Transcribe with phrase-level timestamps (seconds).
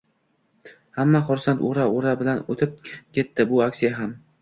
[1.03, 4.23] Hamma xursand, ura-ura bilan o‘tib ketdi bu aksiya ham.